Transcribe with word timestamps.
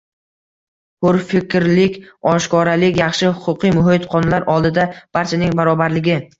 Hurfikrlik, 1.05 1.99
oshkoralik, 2.33 2.99
yaxshi 3.03 3.31
huquqiy 3.45 3.77
muhit— 3.79 4.11
qonunlar 4.17 4.51
oldida 4.57 4.91
barchaning 5.19 5.59
barobarligi 5.65 6.21